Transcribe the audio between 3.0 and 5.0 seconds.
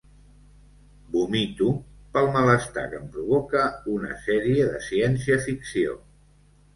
em provoca una sèrie de